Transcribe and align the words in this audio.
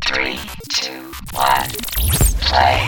Three, 0.00 0.38
two, 0.70 0.92
one, 1.34 1.68
play. 2.40 2.80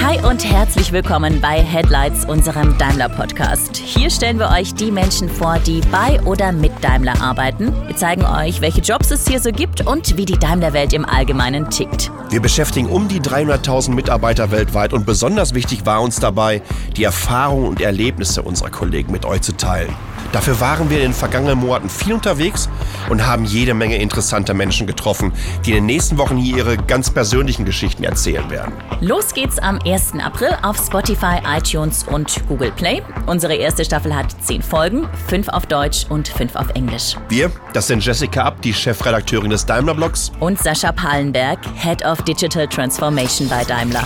Hi 0.00 0.18
und 0.26 0.50
herzlich 0.50 0.92
willkommen 0.92 1.42
bei 1.42 1.60
Headlights, 1.60 2.24
unserem 2.24 2.78
Daimler-Podcast. 2.78 3.76
Hier 3.76 4.08
stellen 4.08 4.38
wir 4.38 4.50
euch 4.50 4.72
die 4.72 4.90
Menschen 4.90 5.28
vor, 5.28 5.58
die 5.58 5.82
bei 5.92 6.22
oder 6.22 6.52
mit 6.52 6.72
Daimler 6.82 7.20
arbeiten. 7.20 7.74
Wir 7.86 7.96
zeigen 7.96 8.24
euch, 8.24 8.62
welche 8.62 8.80
Jobs 8.80 9.10
es 9.10 9.28
hier 9.28 9.40
so 9.40 9.50
gibt 9.50 9.86
und 9.86 10.16
wie 10.16 10.24
die 10.24 10.38
Daimler-Welt 10.38 10.94
im 10.94 11.04
Allgemeinen 11.04 11.68
tickt. 11.68 12.10
Wir 12.30 12.40
beschäftigen 12.40 12.88
um 12.88 13.08
die 13.08 13.20
300.000 13.20 13.90
Mitarbeiter 13.90 14.50
weltweit 14.50 14.94
und 14.94 15.04
besonders 15.04 15.52
wichtig 15.52 15.84
war 15.84 16.00
uns 16.00 16.18
dabei, 16.18 16.62
die 16.96 17.04
Erfahrungen 17.04 17.68
und 17.68 17.80
Erlebnisse 17.82 18.40
unserer 18.40 18.70
Kollegen 18.70 19.12
mit 19.12 19.26
euch 19.26 19.42
zu 19.42 19.54
teilen. 19.54 19.94
Dafür 20.34 20.58
waren 20.58 20.90
wir 20.90 20.96
in 20.96 21.04
den 21.04 21.12
vergangenen 21.12 21.56
Monaten 21.60 21.88
viel 21.88 22.12
unterwegs 22.12 22.68
und 23.08 23.24
haben 23.24 23.44
jede 23.44 23.72
Menge 23.72 23.98
interessanter 23.98 24.52
Menschen 24.52 24.84
getroffen, 24.84 25.32
die 25.64 25.70
in 25.70 25.76
den 25.76 25.86
nächsten 25.86 26.18
Wochen 26.18 26.36
hier 26.36 26.56
ihre 26.56 26.76
ganz 26.76 27.08
persönlichen 27.08 27.64
Geschichten 27.64 28.02
erzählen 28.02 28.50
werden. 28.50 28.72
Los 29.00 29.32
geht's 29.32 29.60
am 29.60 29.78
1. 29.86 30.14
April 30.20 30.56
auf 30.62 30.76
Spotify, 30.76 31.36
iTunes 31.56 32.02
und 32.02 32.34
Google 32.48 32.72
Play. 32.72 33.00
Unsere 33.26 33.54
erste 33.54 33.84
Staffel 33.84 34.12
hat 34.12 34.26
zehn 34.42 34.60
Folgen, 34.60 35.08
fünf 35.28 35.46
auf 35.48 35.66
Deutsch 35.66 36.06
und 36.08 36.26
fünf 36.26 36.56
auf 36.56 36.68
Englisch. 36.70 37.14
Wir, 37.28 37.52
das 37.72 37.86
sind 37.86 38.04
Jessica 38.04 38.42
Abt, 38.42 38.64
die 38.64 38.74
Chefredakteurin 38.74 39.50
des 39.50 39.64
Daimler 39.64 39.94
Blogs. 39.94 40.32
Und 40.40 40.58
Sascha 40.58 40.90
Pallenberg, 40.90 41.60
Head 41.76 42.04
of 42.04 42.20
Digital 42.22 42.66
Transformation 42.66 43.48
bei 43.48 43.62
Daimler. 43.62 44.02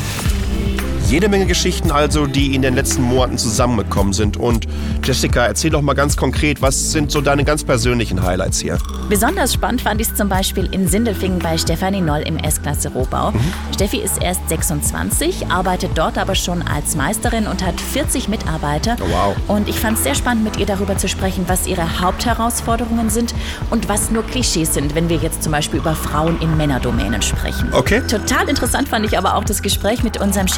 Jede 1.08 1.30
Menge 1.30 1.46
Geschichten 1.46 1.90
also, 1.90 2.26
die 2.26 2.54
in 2.54 2.60
den 2.60 2.74
letzten 2.74 3.00
Monaten 3.00 3.38
zusammengekommen 3.38 4.12
sind. 4.12 4.36
Und 4.36 4.66
Jessica, 5.02 5.46
erzähl 5.46 5.70
doch 5.70 5.80
mal 5.80 5.94
ganz 5.94 6.18
konkret, 6.18 6.60
was 6.60 6.92
sind 6.92 7.10
so 7.10 7.22
deine 7.22 7.44
ganz 7.44 7.64
persönlichen 7.64 8.22
Highlights 8.22 8.60
hier? 8.60 8.76
Besonders 9.08 9.54
spannend 9.54 9.80
fand 9.80 10.02
ich 10.02 10.08
es 10.08 10.14
zum 10.14 10.28
Beispiel 10.28 10.66
in 10.66 10.86
Sindelfingen 10.86 11.38
bei 11.38 11.56
Stefanie 11.56 12.02
Noll 12.02 12.20
im 12.26 12.36
S-Klasse 12.36 12.90
Rohbau. 12.90 13.32
Steffi 13.72 13.96
ist 13.96 14.22
erst 14.22 14.46
26, 14.50 15.46
arbeitet 15.46 15.92
dort 15.94 16.18
aber 16.18 16.34
schon 16.34 16.60
als 16.60 16.94
Meisterin 16.94 17.46
und 17.46 17.64
hat 17.64 17.80
40 17.80 18.28
Mitarbeiter. 18.28 18.96
Oh, 19.00 19.06
wow. 19.10 19.36
Und 19.46 19.66
ich 19.70 19.80
fand 19.80 19.96
es 19.96 20.04
sehr 20.04 20.14
spannend, 20.14 20.44
mit 20.44 20.58
ihr 20.58 20.66
darüber 20.66 20.98
zu 20.98 21.08
sprechen, 21.08 21.44
was 21.46 21.66
ihre 21.66 22.02
Hauptherausforderungen 22.02 23.08
sind 23.08 23.34
und 23.70 23.88
was 23.88 24.10
nur 24.10 24.24
Klischees 24.24 24.74
sind, 24.74 24.94
wenn 24.94 25.08
wir 25.08 25.16
jetzt 25.16 25.42
zum 25.42 25.52
Beispiel 25.52 25.80
über 25.80 25.94
Frauen 25.94 26.38
in 26.42 26.54
Männerdomänen 26.58 27.22
sprechen. 27.22 27.70
Okay. 27.72 28.02
Total 28.06 28.46
interessant 28.46 28.90
fand 28.90 29.06
ich 29.06 29.16
aber 29.16 29.36
auch 29.36 29.44
das 29.44 29.62
Gespräch 29.62 30.02
mit 30.02 30.20
unserem 30.20 30.48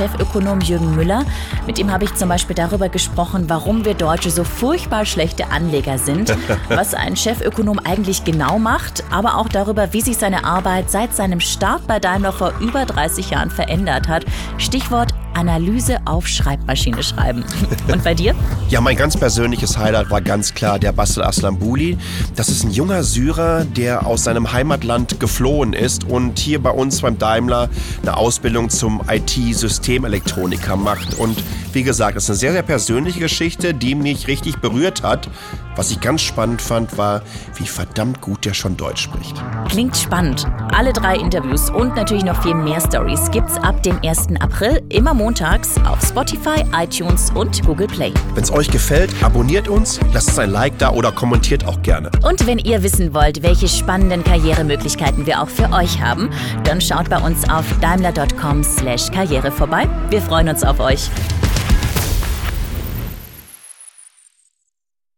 Chefökonom 0.41 0.61
Jürgen 0.61 0.95
Müller. 0.95 1.25
Mit 1.67 1.79
ihm 1.79 1.93
habe 1.93 2.05
ich 2.05 2.15
zum 2.15 2.29
Beispiel 2.31 2.57
darüber 2.57 2.89
gesprochen, 2.89 3.45
warum 3.49 3.85
wir 3.85 3.95
Deutsche 3.95 4.31
so 4.31 4.43
furchtbar 4.43 5.05
schlechte 5.05 5.51
Anleger 5.51 5.99
sind, 5.99 6.35
was 6.69 6.95
ein 6.95 7.15
Chefökonom 7.15 7.79
eigentlich 7.79 8.25
genau 8.25 8.59
macht, 8.59 9.05
aber 9.11 9.37
auch 9.37 9.49
darüber, 9.49 9.93
wie 9.93 10.01
sich 10.01 10.17
seine 10.17 10.45
Arbeit 10.45 10.91
seit 10.91 11.15
seinem 11.15 11.41
Start 11.41 11.87
bei 11.87 11.99
Daimler 11.99 12.33
vor 12.33 12.55
über 12.61 12.87
30 12.87 13.31
Jahren 13.31 13.51
verändert 13.51 14.09
hat. 14.09 14.25
Stichwort 14.57 15.13
Analyse 15.35 15.99
auf 16.05 16.27
Schreibmaschine 16.27 17.03
schreiben. 17.03 17.45
Und 17.93 18.05
bei 18.05 18.15
dir? 18.15 18.35
Ja, 18.69 18.81
mein 18.81 18.97
ganz 18.97 19.17
persönliches 19.17 19.79
Highlight 19.79 20.11
war 20.11 20.21
ganz 20.21 20.55
klar 20.55 20.79
der 20.79 20.93
Basel 20.93 21.23
Aslambuli. 21.23 21.99
Das 22.37 22.49
ist 22.49 22.65
ein 22.65 22.71
junger 22.71 23.03
Syrer, 23.03 23.65
der 23.65 24.07
aus 24.07 24.25
seinem 24.25 24.53
Heimatland 24.53 25.21
geflohen 25.21 25.73
ist 25.73 26.05
und 26.05 26.39
hier 26.39 26.63
bei 26.63 26.71
uns 26.71 27.01
beim 27.03 27.19
Daimler 27.19 27.69
eine 28.03 28.17
Ausbildung 28.17 28.71
zum 28.71 29.01
IT-Systemelektroniker 29.09 30.77
macht. 30.77 31.15
Und 31.15 31.43
wie 31.73 31.83
gesagt, 31.83 32.17
es 32.17 32.25
ist 32.25 32.31
eine 32.31 32.39
sehr, 32.39 32.53
sehr 32.53 32.63
persönliche 32.63 33.21
Geschichte, 33.21 33.75
die 33.75 33.95
mich 33.95 34.27
richtig 34.29 34.59
berührt 34.59 35.03
hat. 35.03 35.29
Was 35.77 35.91
ich 35.91 36.01
ganz 36.01 36.21
spannend 36.21 36.61
fand, 36.61 36.99
war, 36.99 37.23
wie 37.55 37.67
verdammt 37.67 38.21
gut 38.21 38.45
der 38.45 38.55
schon 38.55 38.77
Deutsch 38.77 39.03
spricht. 39.03 39.43
Klingt 39.69 39.97
spannend. 39.97 40.47
Alle 40.73 40.93
drei 40.93 41.17
Interviews 41.17 41.71
und 41.71 41.95
natürlich 41.95 42.25
noch 42.25 42.43
viel 42.43 42.55
mehr 42.55 42.81
Stories 42.81 43.31
gibt's 43.31 43.57
ab 43.59 43.83
dem 43.83 43.99
1. 44.05 44.29
April 44.41 44.83
immer 44.89 45.15
montags 45.15 45.77
auf 45.89 46.05
Spotify, 46.05 46.65
iTunes 46.77 47.31
und 47.35 47.65
Google 47.65 47.87
Play. 47.87 48.13
Wenn 48.35 48.43
es 48.43 48.53
euch 48.53 48.69
gefällt, 48.69 49.11
abonniert 49.23 49.69
uns, 49.69 50.01
lasst 50.13 50.29
uns 50.29 50.39
ein 50.39 50.51
Like 50.51 50.77
da 50.79 50.91
oder 50.91 51.13
kommentiert 51.13 51.65
auch 51.67 51.81
gerne. 51.83 52.11
Und 52.23 52.47
wenn 52.47 52.59
ihr 52.59 52.83
wissen 52.83 53.15
wollt, 53.15 53.43
welche 53.43 53.69
spannenden 53.69 54.25
Karrieremöglichkeiten 54.25 55.25
wir 55.27 55.41
auch 55.41 55.49
für 55.49 55.71
euch 55.73 56.01
haben, 56.01 56.31
dann 56.65 56.81
schaut 56.81 57.09
bei 57.09 57.19
uns 57.19 57.49
auf 57.49 57.65
daimler.com/karriere 57.81 59.53
vorbei. 59.53 59.89
Wir 60.11 60.21
freuen 60.21 60.49
uns 60.49 60.65
auf 60.65 60.81
euch. 60.81 61.09